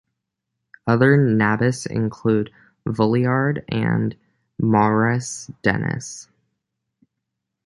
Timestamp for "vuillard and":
2.87-4.17